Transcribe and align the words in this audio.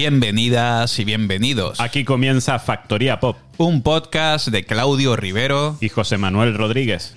Bienvenidas 0.00 0.98
y 0.98 1.04
bienvenidos. 1.04 1.78
Aquí 1.78 2.04
comienza 2.04 2.58
Factoría 2.58 3.20
Pop. 3.20 3.36
Un 3.58 3.82
podcast 3.82 4.48
de 4.48 4.64
Claudio 4.64 5.14
Rivero 5.14 5.76
y 5.78 5.90
José 5.90 6.16
Manuel 6.16 6.56
Rodríguez. 6.56 7.14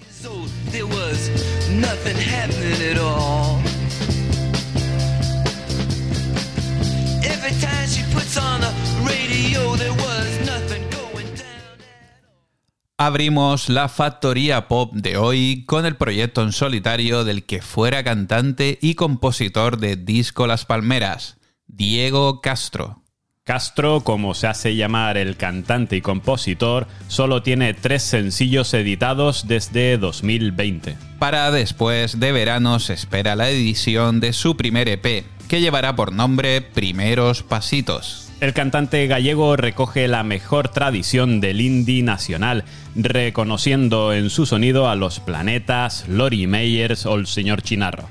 Abrimos 12.98 13.70
la 13.70 13.88
factoría 13.88 14.68
pop 14.68 14.92
de 14.94 15.16
hoy 15.16 15.64
con 15.66 15.86
el 15.86 15.96
proyecto 15.96 16.42
en 16.42 16.52
solitario 16.52 17.24
del 17.24 17.46
que 17.46 17.62
fuera 17.62 18.04
cantante 18.04 18.78
y 18.82 18.96
compositor 18.96 19.78
de 19.78 19.96
Disco 19.96 20.48
Las 20.48 20.66
Palmeras, 20.66 21.38
Diego 21.76 22.40
Castro. 22.40 23.02
Castro, 23.44 24.02
como 24.02 24.36
se 24.36 24.46
hace 24.46 24.76
llamar 24.76 25.18
el 25.18 25.38
cantante 25.38 25.96
y 25.96 26.02
compositor, 26.02 26.86
solo 27.08 27.42
tiene 27.42 27.74
tres 27.74 28.04
sencillos 28.04 28.76
editados 28.76 29.48
desde 29.48 29.98
2020. 29.98 30.96
Para 31.18 31.50
después 31.50 32.20
de 32.20 32.32
verano 32.32 32.78
se 32.78 32.94
espera 32.94 33.36
la 33.36 33.50
edición 33.50 34.20
de 34.20 34.34
su 34.34 34.56
primer 34.56 34.88
EP, 34.88 35.26
que 35.48 35.62
llevará 35.62 35.96
por 35.96 36.14
nombre 36.14 36.62
Primeros 36.62 37.42
Pasitos. 37.42 38.32
El 38.40 38.54
cantante 38.54 39.08
gallego 39.08 39.56
recoge 39.56 40.08
la 40.08 40.24
mejor 40.24 40.70
tradición 40.70 41.42
del 41.42 41.60
indie 41.60 42.04
nacional, 42.04 42.66
reconociendo 42.96 44.14
en 44.14 44.30
su 44.30 44.46
sonido 44.46 44.90
a 44.90 44.96
los 44.96 45.20
planetas, 45.20 46.08
Lori 46.08 46.46
Meyers 46.46 47.08
o 47.08 47.16
el 47.16 47.26
señor 47.26 47.64
Chinarro. 47.64 48.08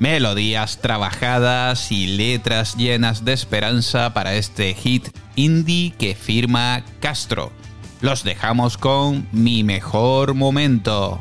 Melodías 0.00 0.78
trabajadas 0.80 1.92
y 1.92 2.06
letras 2.06 2.74
llenas 2.74 3.22
de 3.26 3.34
esperanza 3.34 4.14
para 4.14 4.34
este 4.34 4.72
hit 4.72 5.08
indie 5.36 5.92
que 5.98 6.14
firma 6.14 6.82
Castro. 7.00 7.52
Los 8.00 8.24
dejamos 8.24 8.78
con 8.78 9.28
Mi 9.30 9.62
mejor 9.62 10.32
momento. 10.32 11.20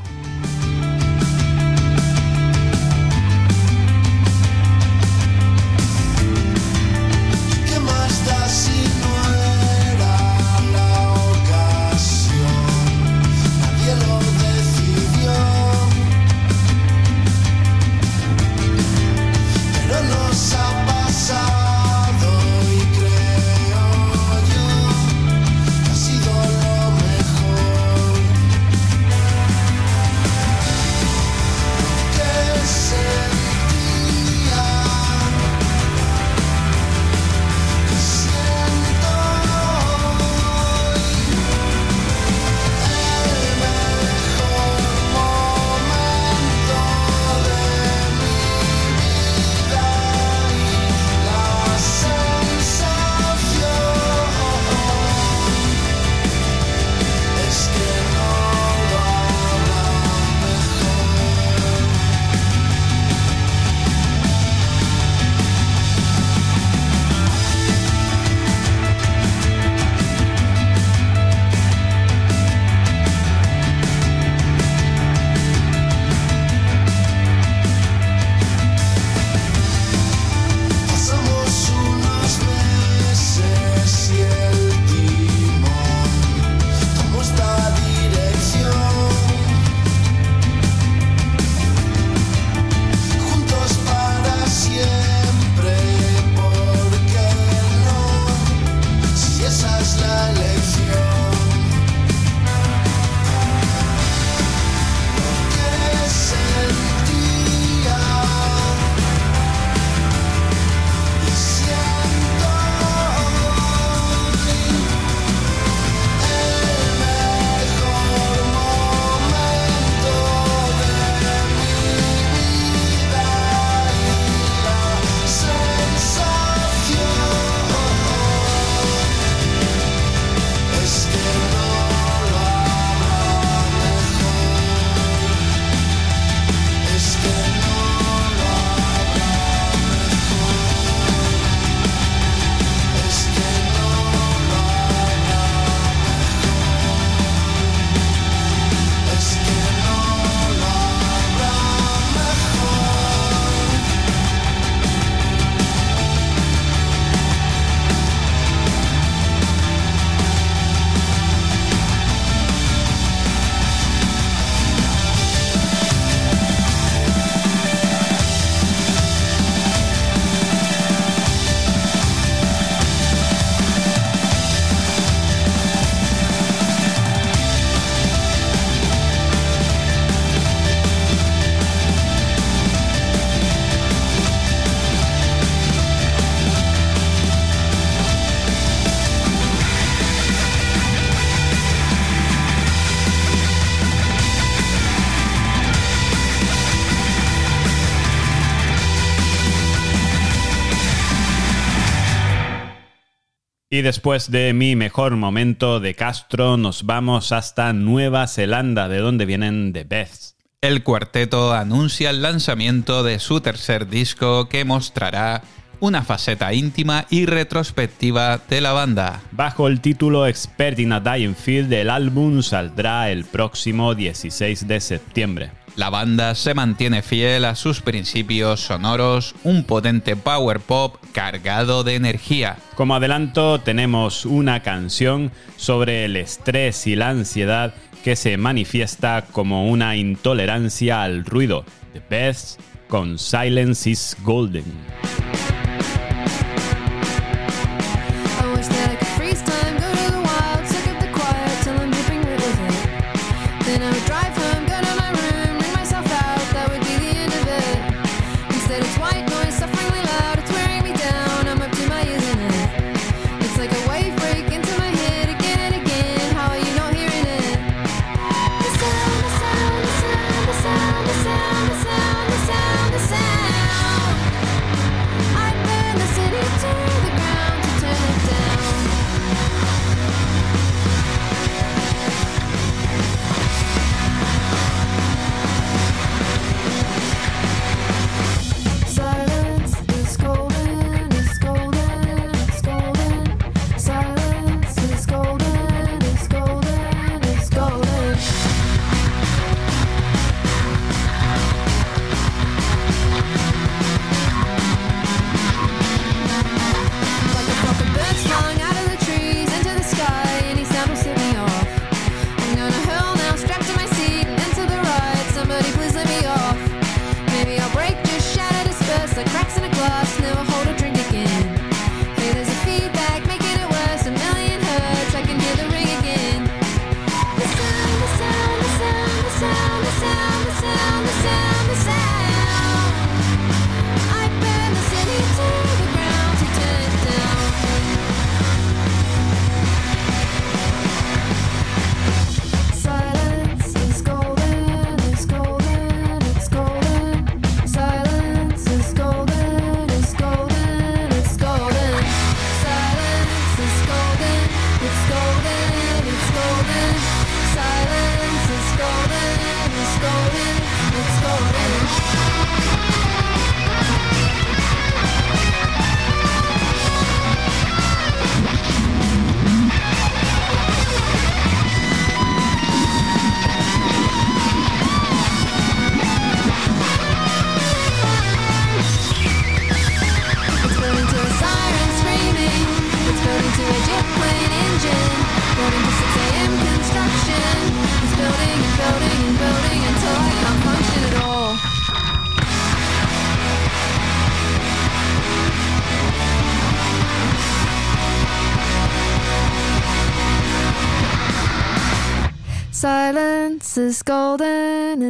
Y 203.72 203.84
después 203.84 204.32
de 204.32 204.52
mi 204.54 204.76
mejor 204.76 205.16
momento 205.16 205.80
de 205.80 205.94
Castro, 205.94 206.58
nos 206.58 206.88
vamos 206.88 207.32
hasta 207.32 207.72
Nueva 207.72 208.26
Zelanda, 208.26 208.88
de 208.88 208.98
donde 208.98 209.28
vienen 209.28 209.74
The 209.74 209.84
Beths. 209.84 210.36
El 210.60 210.82
cuarteto 210.82 211.54
anuncia 211.54 212.10
el 212.10 212.24
lanzamiento 212.24 213.04
de 213.04 213.20
su 213.20 213.42
tercer 213.42 213.88
disco 213.88 214.50
que 214.50 214.66
mostrará 214.66 215.44
una 215.80 216.02
faceta 216.02 216.52
íntima 216.52 217.06
y 217.12 217.28
retrospectiva 217.28 218.40
de 218.50 218.60
la 218.60 218.72
banda. 218.72 219.22
Bajo 219.32 219.68
el 219.68 219.82
título 219.82 220.26
Expert 220.26 220.80
in 220.80 220.92
a 220.92 221.00
Dying 221.00 221.36
Field, 221.36 221.72
el 221.72 221.92
álbum 221.92 222.42
saldrá 222.42 223.12
el 223.12 223.24
próximo 223.24 223.94
16 223.94 224.68
de 224.68 224.82
septiembre. 224.82 225.52
La 225.80 225.90
banda 225.90 226.36
se 226.36 226.54
mantiene 226.54 227.02
fiel 227.02 227.46
a 227.46 227.56
sus 227.56 227.80
principios 227.80 228.60
sonoros, 228.60 229.34
un 229.46 229.64
potente 229.64 230.18
power 230.18 230.60
pop 230.60 230.98
cargado 231.14 231.86
de 231.86 231.96
energía. 231.96 232.58
Como 232.76 232.96
adelanto 232.96 233.62
tenemos 233.62 234.26
una 234.26 234.62
canción 234.62 235.32
sobre 235.56 236.04
el 236.04 236.18
estrés 236.18 236.86
y 236.86 236.98
la 236.98 237.08
ansiedad 237.08 237.74
que 238.04 238.18
se 238.18 238.36
manifiesta 238.36 239.28
como 239.32 239.70
una 239.70 239.96
intolerancia 239.96 241.02
al 241.02 241.24
ruido. 241.24 241.64
The 241.94 242.02
Best 242.10 242.60
con 242.90 243.18
Silence 243.18 243.90
is 243.90 244.18
Golden. 244.22 244.66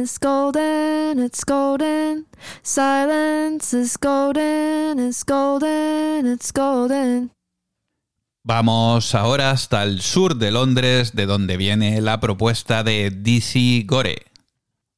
it's 0.00 0.18
golden, 0.18 1.18
it's 1.24 1.44
golden. 1.44 2.26
Silence 2.62 3.76
is 3.76 3.98
golden, 3.98 4.98
it's 4.98 5.24
golden, 5.24 6.26
it's 6.26 6.52
golden. 6.52 7.30
Vamos 8.42 9.14
ahora 9.14 9.50
hasta 9.50 9.82
el 9.82 10.00
sur 10.00 10.36
de 10.36 10.50
Londres, 10.50 11.14
de 11.14 11.26
donde 11.26 11.56
viene 11.56 12.00
la 12.00 12.20
propuesta 12.20 12.82
de 12.82 13.10
DC 13.10 13.84
Gore. 13.86 14.22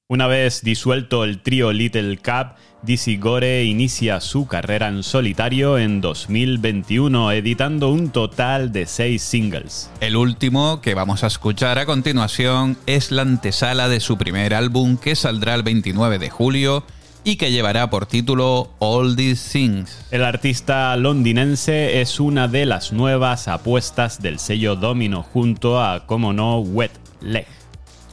Una 0.08 0.26
vez 0.28 0.62
disuelto 0.62 1.24
el 1.24 1.42
trío 1.42 1.72
Little 1.72 2.18
Cap, 2.18 2.56
Dizzy 2.82 3.16
Gore 3.16 3.62
inicia 3.62 4.20
su 4.20 4.48
carrera 4.48 4.88
en 4.88 5.04
solitario 5.04 5.78
en 5.78 6.00
2021, 6.00 7.30
editando 7.30 7.90
un 7.90 8.10
total 8.10 8.72
de 8.72 8.86
seis 8.86 9.22
singles. 9.22 9.88
El 10.00 10.16
último 10.16 10.80
que 10.80 10.94
vamos 10.94 11.22
a 11.22 11.28
escuchar 11.28 11.78
a 11.78 11.86
continuación 11.86 12.76
es 12.86 13.12
la 13.12 13.22
antesala 13.22 13.88
de 13.88 14.00
su 14.00 14.18
primer 14.18 14.52
álbum 14.52 14.96
que 14.96 15.14
saldrá 15.14 15.54
el 15.54 15.62
29 15.62 16.18
de 16.18 16.30
julio 16.30 16.84
y 17.22 17.36
que 17.36 17.52
llevará 17.52 17.88
por 17.88 18.06
título 18.06 18.70
All 18.80 19.14
These 19.14 19.52
Things. 19.52 20.04
El 20.10 20.24
artista 20.24 20.96
londinense 20.96 22.00
es 22.00 22.18
una 22.18 22.48
de 22.48 22.66
las 22.66 22.92
nuevas 22.92 23.46
apuestas 23.46 24.20
del 24.20 24.40
sello 24.40 24.74
Domino 24.74 25.22
junto 25.22 25.80
a, 25.80 26.04
como 26.06 26.32
no, 26.32 26.58
Wet 26.58 26.90
Leg. 27.20 27.46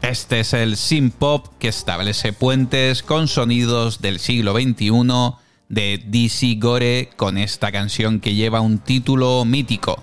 Este 0.01 0.39
es 0.39 0.53
el 0.53 0.77
synth 0.77 1.13
pop 1.15 1.47
que 1.59 1.67
establece 1.67 2.31
puentes 2.31 3.03
con 3.03 3.27
sonidos 3.27 4.01
del 4.01 4.19
siglo 4.19 4.53
XXI 4.53 5.35
de 5.67 6.01
DC 6.05 6.55
Gore 6.57 7.09
con 7.17 7.37
esta 7.37 7.71
canción 7.71 8.19
que 8.19 8.33
lleva 8.33 8.61
un 8.61 8.79
título 8.79 9.43
mítico, 9.45 10.01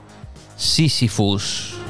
Sisyphus. 0.57 1.86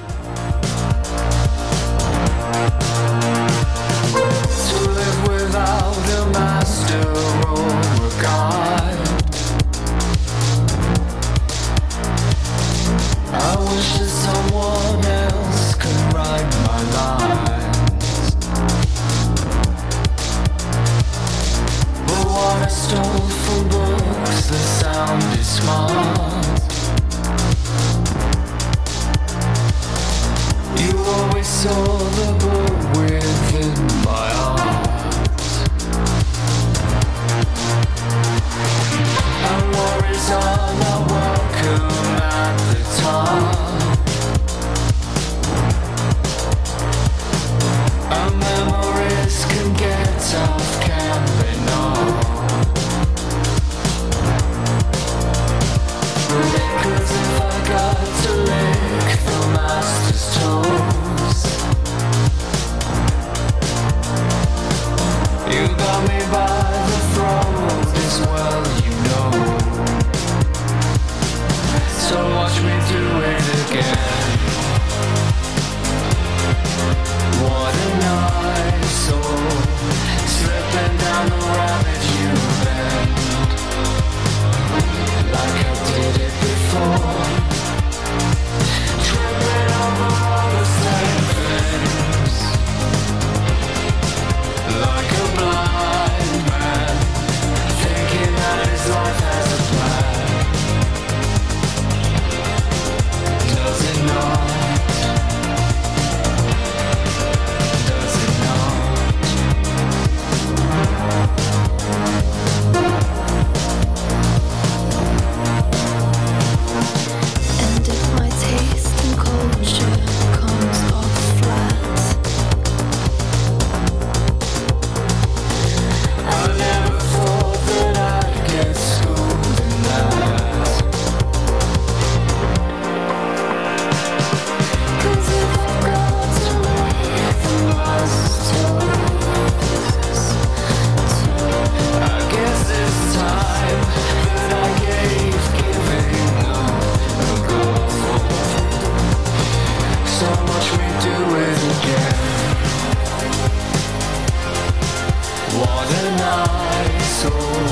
Soul 157.16 157.64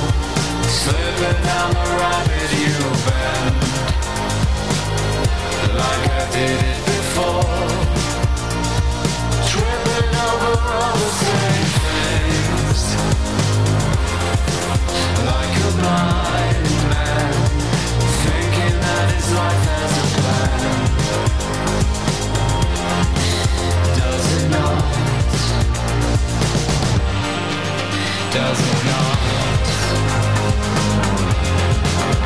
Slipping 0.80 1.40
down 1.44 1.70
the 1.76 1.86
rabbit 2.00 2.50
you 2.62 2.78
bend 3.04 3.56
Like 5.80 6.04
I 6.18 6.24
did 6.34 6.60
it 6.72 6.80
before 6.88 7.68
Tripping 9.50 10.12
over 10.28 10.54
all 10.80 10.96
the 11.04 11.10
same 11.22 11.68
things 11.84 12.82
Like 15.28 15.54
a 15.68 15.72
blind 15.78 16.64
man 16.92 17.34
Thinking 18.24 18.76
that 18.84 19.06
his 19.14 19.28
life 19.40 19.64
has 19.70 19.92
a 20.02 20.06
plan 20.16 20.60
Does 23.98 24.26
it 24.38 24.46
not? 24.56 24.84
Does 28.32 28.60
it 28.72 28.80
not? 28.86 29.03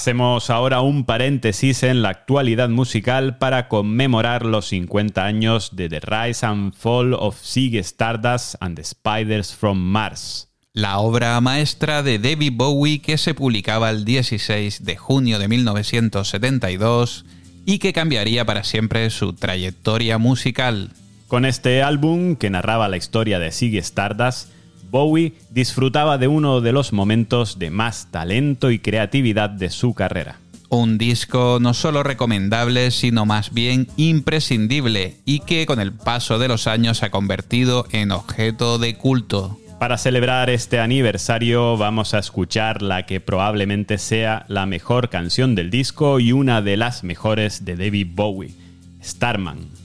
Hacemos 0.00 0.48
ahora 0.48 0.80
un 0.80 1.04
paréntesis 1.04 1.82
en 1.82 2.00
la 2.00 2.08
actualidad 2.08 2.70
musical 2.70 3.36
para 3.36 3.68
conmemorar 3.68 4.46
los 4.46 4.68
50 4.68 5.22
años 5.22 5.76
de 5.76 5.90
The 5.90 6.00
Rise 6.00 6.46
and 6.46 6.72
Fall 6.72 7.12
of 7.12 7.38
Ziggy 7.38 7.76
Stardust 7.80 8.54
and 8.60 8.76
the 8.76 8.82
Spiders 8.82 9.54
from 9.54 9.76
Mars. 9.76 10.48
La 10.72 11.00
obra 11.00 11.38
maestra 11.42 12.02
de 12.02 12.18
David 12.18 12.52
Bowie 12.54 13.02
que 13.02 13.18
se 13.18 13.34
publicaba 13.34 13.90
el 13.90 14.06
16 14.06 14.86
de 14.86 14.96
junio 14.96 15.38
de 15.38 15.48
1972 15.48 17.26
y 17.66 17.78
que 17.78 17.92
cambiaría 17.92 18.46
para 18.46 18.64
siempre 18.64 19.10
su 19.10 19.34
trayectoria 19.34 20.16
musical. 20.16 20.92
Con 21.28 21.44
este 21.44 21.82
álbum, 21.82 22.36
que 22.36 22.48
narraba 22.48 22.88
la 22.88 22.96
historia 22.96 23.38
de 23.38 23.52
Ziggy 23.52 23.76
Stardust, 23.76 24.48
Bowie 24.90 25.34
disfrutaba 25.50 26.18
de 26.18 26.28
uno 26.28 26.60
de 26.60 26.72
los 26.72 26.92
momentos 26.92 27.58
de 27.58 27.70
más 27.70 28.08
talento 28.10 28.70
y 28.70 28.78
creatividad 28.78 29.50
de 29.50 29.70
su 29.70 29.94
carrera. 29.94 30.38
Un 30.68 30.98
disco 30.98 31.58
no 31.60 31.74
solo 31.74 32.02
recomendable, 32.02 32.92
sino 32.92 33.26
más 33.26 33.52
bien 33.52 33.88
imprescindible 33.96 35.16
y 35.24 35.40
que 35.40 35.66
con 35.66 35.80
el 35.80 35.92
paso 35.92 36.38
de 36.38 36.46
los 36.46 36.66
años 36.68 36.98
se 36.98 37.06
ha 37.06 37.10
convertido 37.10 37.86
en 37.90 38.12
objeto 38.12 38.78
de 38.78 38.94
culto. 38.94 39.58
Para 39.80 39.98
celebrar 39.98 40.50
este 40.50 40.78
aniversario 40.78 41.76
vamos 41.76 42.12
a 42.14 42.18
escuchar 42.18 42.82
la 42.82 43.06
que 43.06 43.18
probablemente 43.18 43.98
sea 43.98 44.44
la 44.46 44.66
mejor 44.66 45.08
canción 45.08 45.54
del 45.54 45.70
disco 45.70 46.20
y 46.20 46.32
una 46.32 46.62
de 46.62 46.76
las 46.76 47.02
mejores 47.02 47.64
de 47.64 47.76
David 47.76 48.08
Bowie, 48.14 48.54
Starman. 49.02 49.79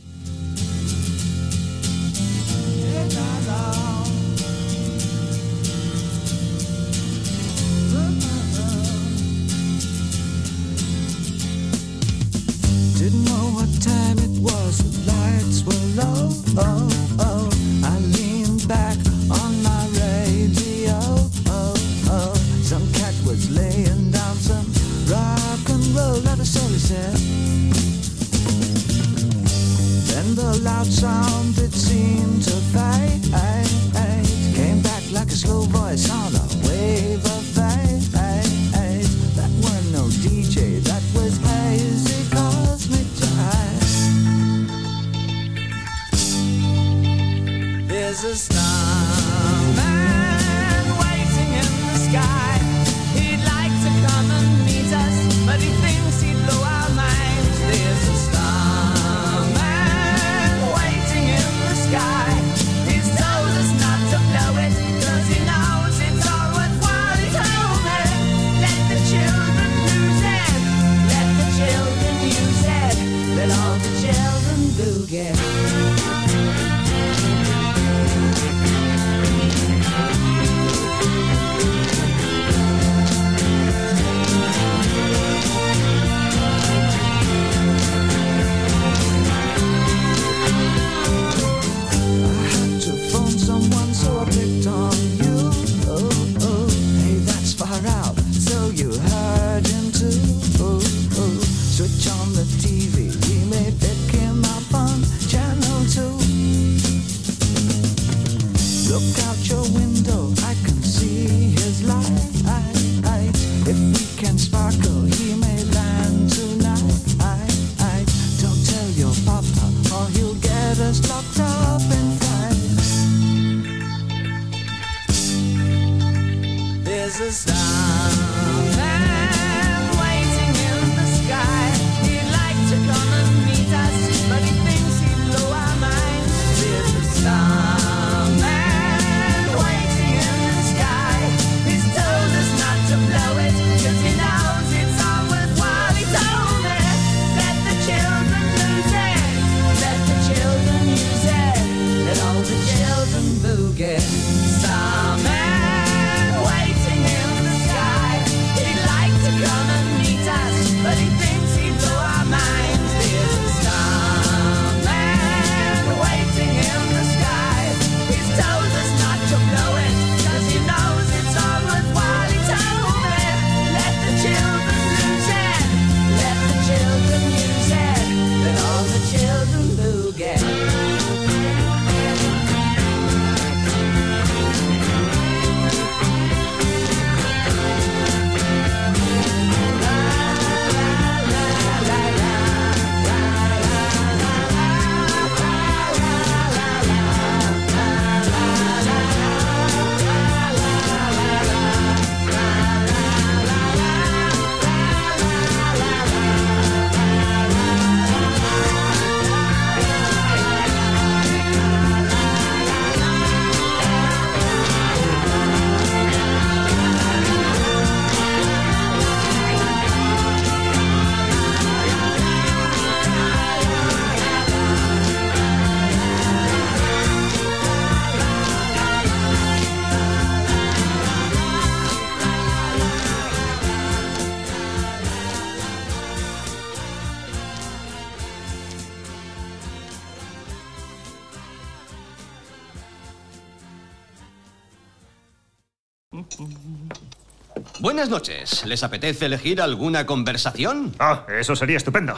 Buenas 247.96 248.10
noches. 248.10 248.66
¿Les 248.66 248.84
apetece 248.84 249.28
elegir 249.28 249.62
alguna 249.62 250.06
conversación? 250.06 250.94
Ah, 251.00 251.26
eso 251.40 251.56
sería 251.56 251.78
estupendo. 251.78 252.14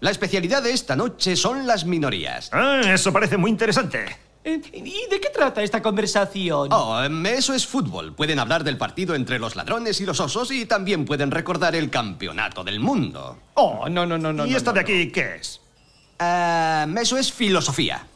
La 0.00 0.10
especialidad 0.10 0.62
de 0.62 0.72
esta 0.72 0.96
noche 0.96 1.36
son 1.36 1.66
las 1.66 1.84
minorías. 1.84 2.48
Ah, 2.54 2.80
eso 2.86 3.12
parece 3.12 3.36
muy 3.36 3.50
interesante. 3.50 4.16
Eh, 4.42 4.62
¿Y 4.72 5.10
de 5.10 5.20
qué 5.20 5.28
trata 5.28 5.62
esta 5.62 5.82
conversación? 5.82 6.72
Oh, 6.72 7.02
em, 7.02 7.26
eso 7.26 7.52
es 7.52 7.66
fútbol. 7.66 8.14
Pueden 8.14 8.38
hablar 8.38 8.64
del 8.64 8.78
partido 8.78 9.14
entre 9.14 9.38
los 9.38 9.56
ladrones 9.56 10.00
y 10.00 10.06
los 10.06 10.20
osos 10.20 10.50
y 10.52 10.64
también 10.64 11.04
pueden 11.04 11.30
recordar 11.30 11.76
el 11.76 11.90
campeonato 11.90 12.64
del 12.64 12.80
mundo. 12.80 13.40
Oh, 13.56 13.90
no, 13.90 14.06
no, 14.06 14.16
no, 14.16 14.32
no. 14.32 14.46
¿Y 14.46 14.52
no, 14.52 14.56
esto 14.56 14.70
no, 14.70 14.76
de 14.76 14.80
no. 14.80 14.84
aquí 14.84 15.10
qué 15.12 15.36
es? 15.36 15.60
Em, 16.18 16.96
eso 16.96 17.18
es 17.18 17.30
filosofía. 17.30 18.06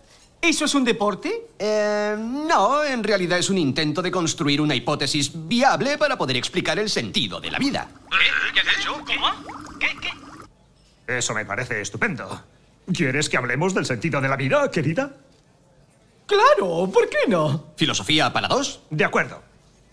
¿Eso 0.44 0.66
es 0.66 0.74
un 0.74 0.84
deporte? 0.84 1.46
Eh, 1.58 2.16
no, 2.18 2.84
en 2.84 3.02
realidad 3.02 3.38
es 3.38 3.48
un 3.48 3.56
intento 3.56 4.02
de 4.02 4.10
construir 4.10 4.60
una 4.60 4.74
hipótesis 4.74 5.32
viable 5.34 5.96
para 5.96 6.18
poder 6.18 6.36
explicar 6.36 6.78
el 6.78 6.90
sentido 6.90 7.40
de 7.40 7.50
la 7.50 7.58
vida. 7.58 7.88
Eso 11.06 11.32
me 11.32 11.46
parece 11.46 11.80
estupendo. 11.80 12.42
¿Quieres 12.92 13.30
que 13.30 13.38
hablemos 13.38 13.72
del 13.72 13.86
sentido 13.86 14.20
de 14.20 14.28
la 14.28 14.36
vida, 14.36 14.70
querida? 14.70 15.16
Claro, 16.26 16.90
¿por 16.92 17.08
qué 17.08 17.26
no? 17.26 17.72
Filosofía 17.78 18.30
para 18.30 18.46
dos. 18.46 18.82
De 18.90 19.06
acuerdo. 19.06 19.42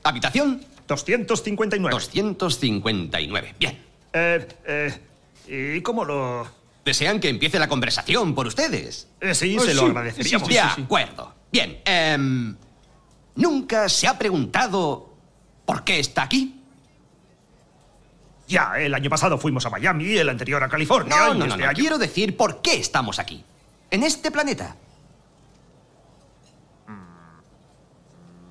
Habitación 0.04 0.66
259. 0.86 1.94
259. 1.94 3.56
Bien. 3.58 3.82
Eh, 4.12 4.48
eh, 4.66 5.78
¿Y 5.78 5.82
cómo 5.82 6.04
lo...? 6.04 6.61
¿Desean 6.84 7.20
que 7.20 7.30
empiece 7.30 7.60
la 7.60 7.68
conversación 7.68 8.34
por 8.34 8.48
ustedes? 8.48 9.08
Eh, 9.20 9.36
sí, 9.36 9.56
Oh, 9.58 9.64
se 9.64 9.74
lo 9.76 9.84
agradeceríamos. 9.86 10.48
sí, 10.48 10.54
de 10.56 10.60
sí, 10.76 10.82
acuerdo. 10.84 11.34
Bien. 11.52 11.80
em, 11.86 12.56
¿Nunca 13.36 13.88
se 13.88 14.08
ha 14.08 14.18
preguntado 14.18 15.14
por 15.66 15.84
qué 15.84 16.00
está 16.00 16.24
aquí? 16.24 16.62
Ya, 18.48 18.74
el 18.78 18.94
año 18.94 19.10
pasado 19.10 19.38
fuimos 19.38 19.66
a 19.66 19.70
Miami, 19.70 20.18
el 20.18 20.28
anterior 20.28 20.62
a 20.64 20.68
California. 20.68 21.16
No, 21.16 21.28
no, 21.28 21.34
no, 21.36 21.46
este 21.46 21.58
no. 21.60 21.66
año- 21.70 21.76
Quiero 21.78 21.98
decir 21.98 22.36
por 22.36 22.62
qué 22.62 22.76
estamos 22.80 23.20
aquí. 23.20 23.44
En 23.90 24.04
este 24.04 24.32
planeta. 24.32 24.76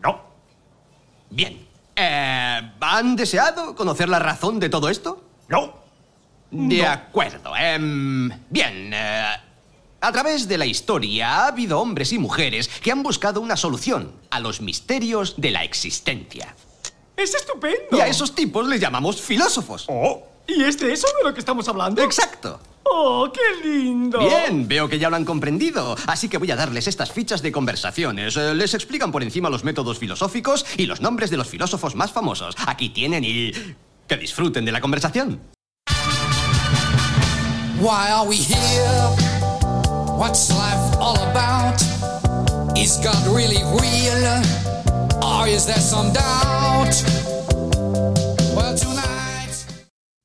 No. 0.03 0.21
Bien. 1.31 1.66
Eh, 1.97 2.73
¿Han 2.81 3.16
deseado 3.16 3.75
conocer 3.75 4.09
la 4.09 4.19
razón 4.19 4.59
de 4.61 4.69
todo 4.71 4.88
esto? 4.88 5.23
No. 5.49 5.75
De 6.51 6.87
acuerdo. 6.87 7.53
em, 7.57 8.29
bien. 8.49 8.93
eh, 8.93 9.25
a 10.03 10.13
través 10.13 10.49
de 10.49 10.57
la 10.57 10.65
historia 10.67 11.29
ha 11.29 11.47
habido 11.49 11.79
hombres 11.79 12.13
y 12.13 12.19
mujeres 12.19 12.69
que 12.69 12.91
han 12.91 13.03
buscado 13.03 13.41
una 13.41 13.57
solución 13.57 14.13
a 14.31 14.41
los 14.41 14.61
misterios 14.63 15.35
de 15.37 15.51
la 15.51 15.63
existencia. 15.63 16.55
Es 17.17 17.35
estupendo. 17.35 17.99
Y 17.99 18.01
a 18.01 18.07
esos 18.07 18.35
tipos 18.35 18.67
les 18.67 18.81
llamamos 18.81 19.21
filósofos. 19.21 19.85
Oh. 19.89 20.23
¿Y 20.49 20.65
es 20.65 20.79
de 20.79 20.93
eso 20.93 21.07
de 21.19 21.29
lo 21.29 21.35
que 21.35 21.41
estamos 21.41 21.69
hablando? 21.69 22.03
Exacto. 22.03 22.59
Oh, 22.83 23.31
qué 23.31 23.69
lindo. 23.69 24.19
Bien, 24.21 24.67
veo 24.67 24.89
que 24.89 24.99
ya 24.99 25.11
lo 25.11 25.17
han 25.17 25.25
comprendido. 25.27 25.95
Así 26.07 26.29
que 26.31 26.39
voy 26.39 26.51
a 26.51 26.57
darles 26.57 26.87
estas 26.89 27.13
fichas 27.13 27.43
de 27.43 27.53
conversaciones. 27.53 28.37
Eh, 28.39 28.55
les 28.55 28.73
explican 28.73 29.13
por 29.13 29.23
encima 29.23 29.51
los 29.51 29.65
métodos 29.65 29.99
filosóficos 29.99 30.65
y 30.79 30.87
los 30.87 31.03
nombres 31.03 31.31
de 31.31 31.37
los 31.37 31.47
filósofos 31.47 31.95
más 31.95 32.11
famosos. 32.11 32.57
Aquí 32.67 32.89
tienen 32.89 33.23
y... 33.23 33.53
Que 34.09 34.17
disfruten 34.17 34.65
de 34.65 34.73
la 34.73 34.81
conversación. 34.81 35.41
Why 37.81 38.11
are 38.11 38.29
we 38.29 38.37
here? 38.37 39.09
What's 40.19 40.51
life 40.51 40.99
all 41.01 41.16
about? 41.31 41.81
Is 42.77 43.01
God 43.03 43.27
really 43.35 43.64
real? 43.81 44.43
Or 45.25 45.49
is 45.49 45.64
there 45.64 45.81
some 45.81 46.12
doubt? 46.12 46.93
Well, 48.55 48.77
tonight. 48.77 49.64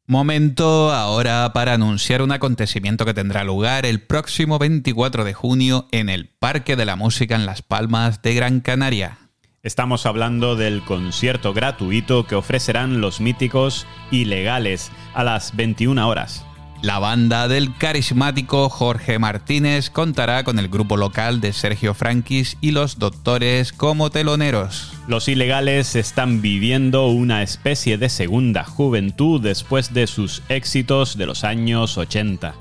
Momento 0.05 0.91
ahora 0.91 1.53
para 1.53 1.75
anunciar 1.75 2.21
un 2.21 2.33
acontecimiento 2.33 3.05
que 3.05 3.13
tendrá 3.13 3.45
lugar 3.45 3.85
el 3.85 4.01
próximo 4.01 4.59
24 4.59 5.23
de 5.23 5.33
junio 5.33 5.87
en 5.91 6.09
el 6.09 6.27
Parque 6.27 6.75
de 6.75 6.83
la 6.83 6.97
Música 6.97 7.35
en 7.35 7.45
Las 7.45 7.61
Palmas 7.61 8.21
de 8.21 8.33
Gran 8.33 8.59
Canaria. 8.59 9.17
Estamos 9.63 10.05
hablando 10.05 10.57
del 10.57 10.83
concierto 10.83 11.53
gratuito 11.53 12.27
que 12.27 12.35
ofrecerán 12.35 12.99
los 12.99 13.21
míticos 13.21 13.87
ilegales 14.11 14.91
a 15.13 15.23
las 15.23 15.55
21 15.55 16.05
horas. 16.05 16.43
La 16.85 16.99
banda 16.99 17.47
del 17.47 17.75
carismático 17.75 18.69
Jorge 18.69 19.17
Martínez 19.17 19.89
contará 19.89 20.43
con 20.43 20.59
el 20.59 20.67
grupo 20.67 20.97
local 20.97 21.41
de 21.41 21.51
Sergio 21.51 21.95
Frankis 21.95 22.57
y 22.61 22.69
los 22.69 22.99
Doctores 22.99 23.73
como 23.73 24.11
teloneros. 24.11 24.93
Los 25.07 25.27
ilegales 25.27 25.95
están 25.95 26.43
viviendo 26.43 27.07
una 27.07 27.41
especie 27.41 27.97
de 27.97 28.07
segunda 28.09 28.63
juventud 28.63 29.41
después 29.41 29.95
de 29.95 30.05
sus 30.05 30.43
éxitos 30.47 31.17
de 31.17 31.25
los 31.25 31.43
años 31.43 31.97
80. 31.97 32.53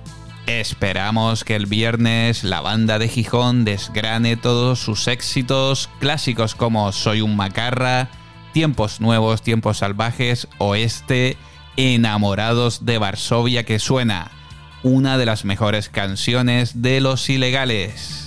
Esperamos 0.46 1.44
que 1.44 1.54
el 1.54 1.66
viernes 1.66 2.44
la 2.44 2.62
banda 2.62 2.98
de 2.98 3.08
Gijón 3.08 3.66
desgrane 3.66 4.38
todos 4.38 4.78
sus 4.78 5.06
éxitos 5.06 5.90
clásicos 6.00 6.54
como 6.54 6.90
Soy 6.92 7.20
un 7.20 7.36
macarra, 7.36 8.08
Tiempos 8.54 9.02
nuevos, 9.02 9.42
Tiempos 9.42 9.78
salvajes, 9.78 10.48
Oeste, 10.56 11.36
Enamorados 11.76 12.84
de 12.86 12.98
Varsovia 12.98 13.64
que 13.64 13.78
suena, 13.78 14.30
una 14.82 15.18
de 15.18 15.26
las 15.26 15.44
mejores 15.44 15.88
canciones 15.88 16.82
de 16.82 17.00
los 17.00 17.28
ilegales. 17.28 18.23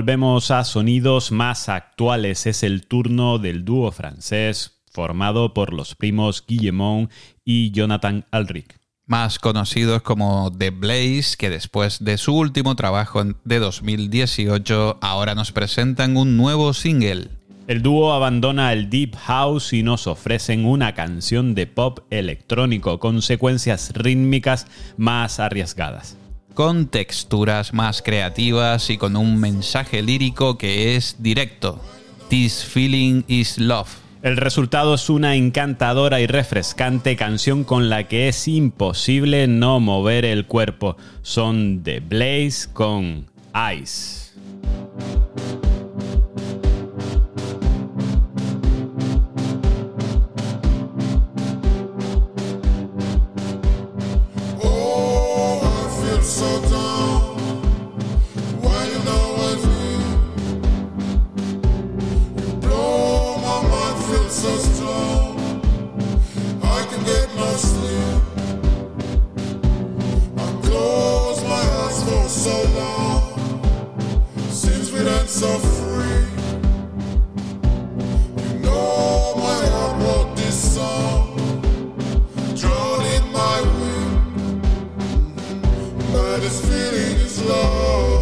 Volvemos 0.00 0.50
a 0.50 0.64
sonidos 0.64 1.30
más 1.30 1.68
actuales. 1.68 2.46
Es 2.46 2.62
el 2.62 2.86
turno 2.86 3.38
del 3.38 3.66
dúo 3.66 3.92
francés 3.92 4.80
formado 4.90 5.52
por 5.52 5.74
los 5.74 5.94
primos 5.94 6.42
Guillemont 6.48 7.10
y 7.44 7.70
Jonathan 7.72 8.24
Alric. 8.30 8.80
Más 9.04 9.38
conocidos 9.38 10.00
como 10.00 10.50
The 10.56 10.70
Blaze, 10.70 11.36
que 11.36 11.50
después 11.50 12.02
de 12.02 12.16
su 12.16 12.34
último 12.34 12.76
trabajo 12.76 13.22
de 13.44 13.58
2018 13.58 15.00
ahora 15.02 15.34
nos 15.34 15.52
presentan 15.52 16.16
un 16.16 16.38
nuevo 16.38 16.72
single. 16.72 17.28
El 17.66 17.82
dúo 17.82 18.14
abandona 18.14 18.72
el 18.72 18.88
Deep 18.88 19.16
House 19.16 19.74
y 19.74 19.82
nos 19.82 20.06
ofrecen 20.06 20.64
una 20.64 20.94
canción 20.94 21.54
de 21.54 21.66
pop 21.66 21.98
electrónico 22.08 22.98
con 22.98 23.20
secuencias 23.20 23.92
rítmicas 23.92 24.66
más 24.96 25.38
arriesgadas. 25.40 26.16
Con 26.54 26.88
texturas 26.88 27.72
más 27.72 28.02
creativas 28.02 28.90
y 28.90 28.98
con 28.98 29.16
un 29.16 29.38
mensaje 29.38 30.02
lírico 30.02 30.58
que 30.58 30.96
es 30.96 31.16
directo. 31.18 31.80
This 32.28 32.64
feeling 32.64 33.22
is 33.28 33.58
love. 33.58 33.88
El 34.22 34.36
resultado 34.36 34.94
es 34.94 35.08
una 35.08 35.34
encantadora 35.34 36.20
y 36.20 36.26
refrescante 36.26 37.16
canción 37.16 37.64
con 37.64 37.88
la 37.88 38.06
que 38.06 38.28
es 38.28 38.48
imposible 38.48 39.48
no 39.48 39.80
mover 39.80 40.26
el 40.26 40.46
cuerpo. 40.46 40.96
Son 41.22 41.82
The 41.82 42.00
Blaze 42.00 42.68
con 42.72 43.26
Ice. 43.74 44.32
This 86.40 86.60
feeling 86.62 87.20
is 87.20 87.42
love. 87.44 88.19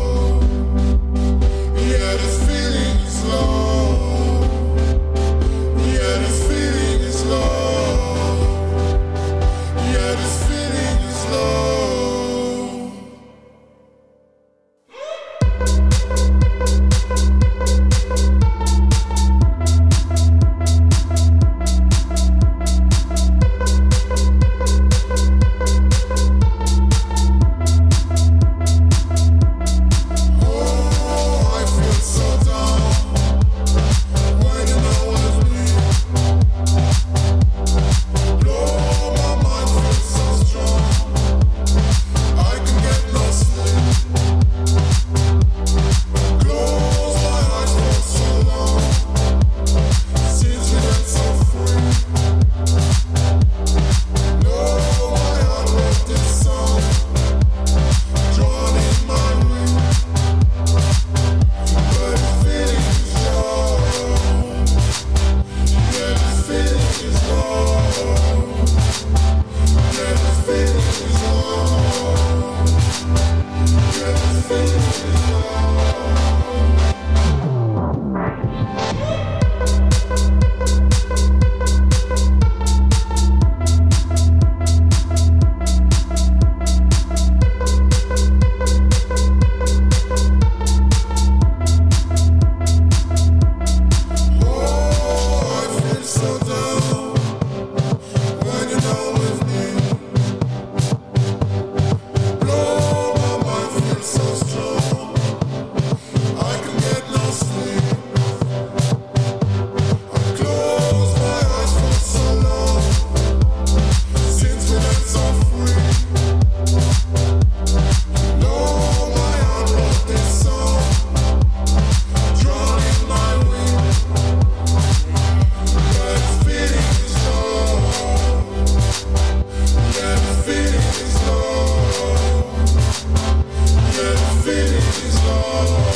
Is 134.89 135.23
love. 135.25 135.88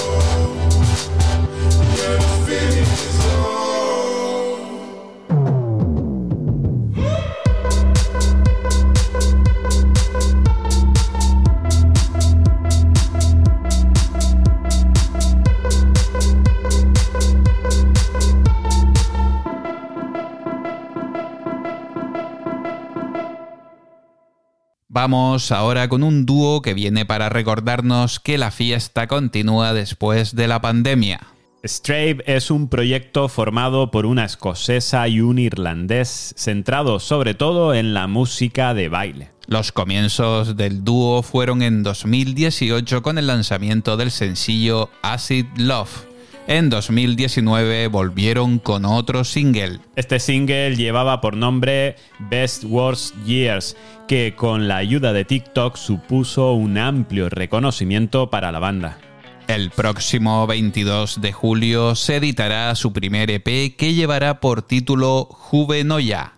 Vamos 25.03 25.51
ahora 25.51 25.89
con 25.89 26.05
un 26.05 26.27
dúo 26.27 26.63
que 26.63 26.75
viene 26.75 27.05
para 27.05 27.29
recordarnos 27.29 28.21
que 28.21 28.39
la 28.39 28.53
fiesta 28.53 29.09
continúa 29.09 29.73
después 29.73 30.37
de 30.37 30.47
la 30.47 30.61
pandemia. 30.61 31.27
Strabe 31.65 32.23
es 32.25 32.53
un 32.53 32.69
proyecto 32.69 33.29
formado 33.29 33.91
por 33.91 34.07
una 34.07 34.25
escocesa 34.25 35.09
y 35.09 35.21
un 35.21 35.41
irlandés, 35.41 36.35
centrado 36.37 37.01
sobre 37.01 37.35
todo 37.35 37.75
en 37.75 37.95
la 37.95 38.07
música 38.07 38.75
de 38.75 38.89
baile. 38.89 39.33
Los 39.49 39.73
comienzos 39.73 40.57
del 40.57 40.85
dúo 40.85 41.25
fueron 41.25 41.63
en 41.63 41.83
2018 41.83 43.03
con 43.03 43.19
el 43.19 43.27
lanzamiento 43.27 43.97
del 43.97 44.13
sencillo 44.13 44.89
Acid 45.03 45.47
Love. 45.57 46.12
En 46.49 46.71
2019 46.71 47.87
volvieron 47.87 48.59
con 48.59 48.85
otro 48.85 49.23
single. 49.23 49.79
Este 49.95 50.19
single 50.19 50.75
llevaba 50.75 51.21
por 51.21 51.37
nombre 51.37 51.95
Best 52.19 52.65
Worst 52.65 53.15
Years, 53.25 53.77
que 54.09 54.35
con 54.37 54.67
la 54.67 54.77
ayuda 54.77 55.13
de 55.13 55.25
TikTok 55.25 55.77
supuso 55.77 56.53
un 56.55 56.79
amplio 56.79 57.29
reconocimiento 57.29 58.29
para 58.29 58.51
la 58.51 58.59
banda. 58.59 58.99
El 59.47 59.71
próximo 59.71 60.47
22 60.47 61.21
de 61.21 61.33
julio 61.33 61.95
se 61.95 62.17
editará 62.17 62.75
su 62.75 62.93
primer 62.93 63.31
EP 63.31 63.77
que 63.77 63.95
llevará 63.95 64.41
por 64.41 64.63
título 64.63 65.27
Juvenoya. 65.31 66.35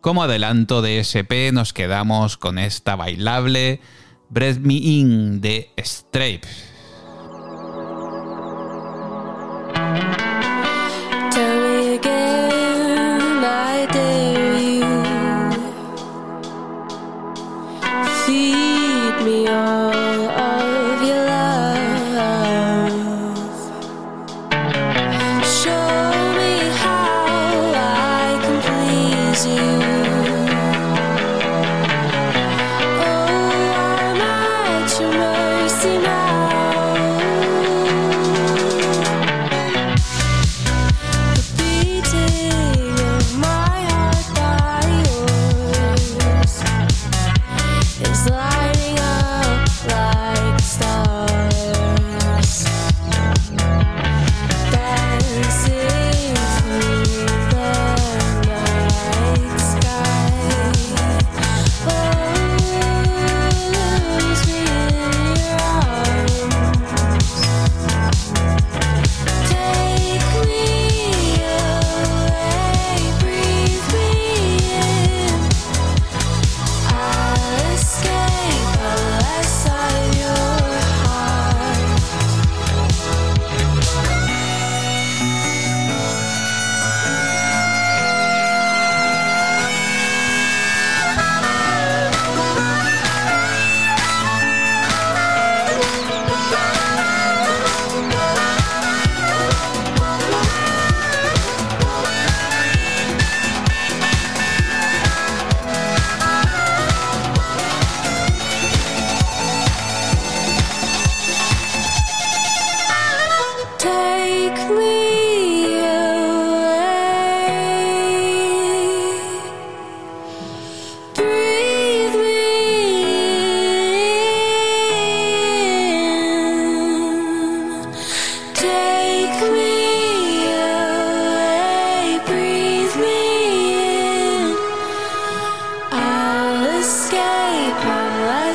Como 0.00 0.22
adelanto 0.22 0.82
de 0.82 1.00
ese 1.00 1.20
EP 1.20 1.52
nos 1.52 1.72
quedamos 1.72 2.36
con 2.36 2.58
esta 2.58 2.94
bailable 2.94 3.80
Breath 4.28 4.58
Me 4.58 4.74
In 4.74 5.40
de 5.40 5.70
Strape. 5.78 6.46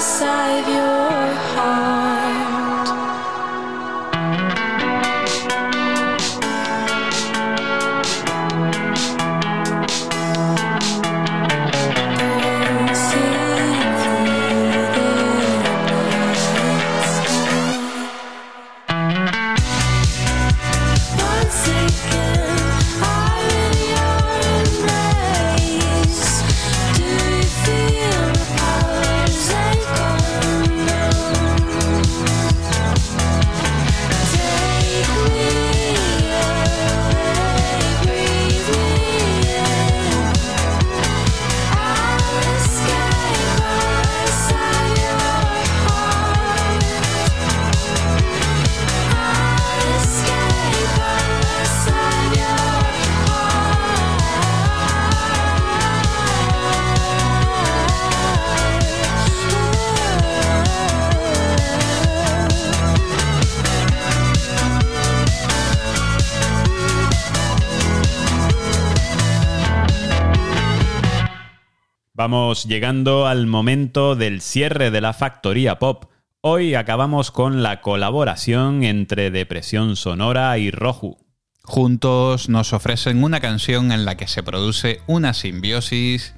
save 0.03 0.67
your. 0.67 1.02
Vamos 72.15 72.65
llegando 72.65 73.25
al 73.25 73.47
momento 73.47 74.15
del 74.15 74.41
cierre 74.41 74.91
de 74.91 75.01
la 75.01 75.13
factoría 75.13 75.79
pop. 75.79 76.05
Hoy 76.41 76.75
acabamos 76.75 77.31
con 77.31 77.63
la 77.63 77.81
colaboración 77.81 78.83
entre 78.83 79.31
Depresión 79.31 79.95
Sonora 79.95 80.55
y 80.59 80.69
Roju. 80.69 81.17
Juntos 81.63 82.49
nos 82.49 82.71
ofrecen 82.71 83.23
una 83.23 83.39
canción 83.39 83.91
en 83.91 84.05
la 84.05 84.15
que 84.15 84.27
se 84.27 84.43
produce 84.43 85.01
una 85.07 85.33
simbiosis 85.33 86.35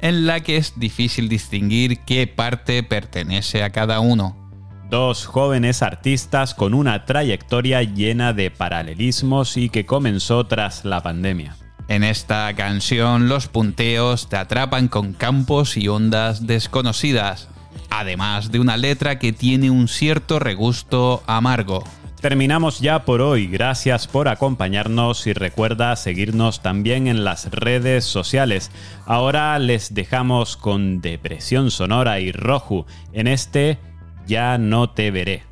en 0.00 0.26
la 0.26 0.40
que 0.40 0.56
es 0.56 0.80
difícil 0.80 1.28
distinguir 1.28 2.00
qué 2.00 2.26
parte 2.26 2.82
pertenece 2.82 3.62
a 3.62 3.70
cada 3.70 4.00
uno. 4.00 4.50
Dos 4.90 5.26
jóvenes 5.26 5.82
artistas 5.82 6.52
con 6.52 6.74
una 6.74 7.04
trayectoria 7.04 7.84
llena 7.84 8.32
de 8.32 8.50
paralelismos 8.50 9.56
y 9.56 9.68
que 9.68 9.86
comenzó 9.86 10.48
tras 10.48 10.84
la 10.84 11.00
pandemia. 11.00 11.54
En 11.92 12.04
esta 12.04 12.50
canción 12.54 13.28
los 13.28 13.48
punteos 13.48 14.30
te 14.30 14.36
atrapan 14.36 14.88
con 14.88 15.12
campos 15.12 15.76
y 15.76 15.88
ondas 15.88 16.46
desconocidas, 16.46 17.50
además 17.90 18.50
de 18.50 18.60
una 18.60 18.78
letra 18.78 19.18
que 19.18 19.34
tiene 19.34 19.70
un 19.70 19.88
cierto 19.88 20.38
regusto 20.38 21.22
amargo. 21.26 21.84
Terminamos 22.22 22.80
ya 22.80 23.04
por 23.04 23.20
hoy, 23.20 23.46
gracias 23.46 24.08
por 24.08 24.28
acompañarnos 24.28 25.26
y 25.26 25.34
recuerda 25.34 25.94
seguirnos 25.96 26.62
también 26.62 27.08
en 27.08 27.24
las 27.24 27.50
redes 27.50 28.06
sociales. 28.06 28.70
Ahora 29.04 29.58
les 29.58 29.92
dejamos 29.92 30.56
con 30.56 31.02
Depresión 31.02 31.70
Sonora 31.70 32.20
y 32.20 32.32
Roju 32.32 32.86
en 33.12 33.26
este 33.26 33.78
Ya 34.26 34.56
no 34.56 34.88
te 34.88 35.10
veré. 35.10 35.51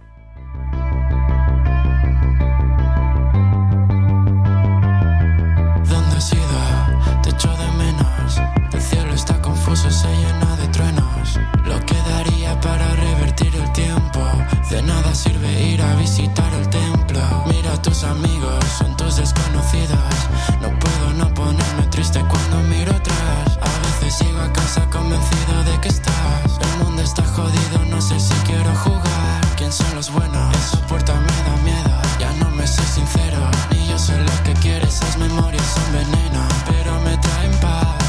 Nada 14.90 15.14
sirve 15.14 15.50
ir 15.72 15.80
a 15.82 15.94
visitar 15.96 16.52
el 16.54 16.68
templo. 16.68 17.20
Mira 17.46 17.72
a 17.72 17.82
tus 17.82 18.04
amigos, 18.04 18.64
son 18.78 18.96
tus 18.96 19.16
desconocidos. 19.16 20.16
No 20.62 20.68
puedo 20.82 21.06
no 21.20 21.26
ponerme 21.34 21.84
triste 21.90 22.20
cuando 22.32 22.56
miro 22.74 22.90
atrás. 23.00 23.48
A 23.70 23.72
veces 23.84 24.20
llego 24.20 24.40
a 24.40 24.52
casa 24.52 24.82
convencido 24.90 25.54
de 25.68 25.80
que 25.82 25.88
estás. 25.88 26.50
El 26.68 26.84
mundo 26.84 27.02
está 27.02 27.24
jodido, 27.36 27.78
no 27.90 28.00
sé 28.00 28.18
si 28.18 28.34
quiero 28.48 28.72
jugar. 28.84 29.40
¿Quién 29.56 29.72
son 29.72 29.94
los 29.94 30.10
buenos? 30.10 30.56
Esa 30.56 30.80
puerta 30.86 31.14
me 31.14 31.36
da 31.46 31.56
miedo. 31.68 31.94
Ya 32.18 32.32
no 32.42 32.50
me 32.50 32.66
soy 32.66 32.86
sincero, 32.86 33.40
ni 33.70 33.86
yo 33.88 33.98
sé 33.98 34.16
lo 34.18 34.36
que 34.44 34.54
quieres. 34.54 34.94
Esas 34.94 35.16
memorias 35.18 35.66
son 35.76 35.88
veneno, 35.92 36.42
pero 36.66 37.00
me 37.00 37.16
traen 37.18 37.52
paz. 37.60 37.99